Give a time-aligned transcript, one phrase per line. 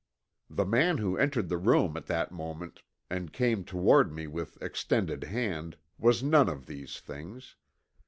[0.49, 5.25] The man who entered the room at that moment and came toward me with extended
[5.25, 7.55] hand was none of these things.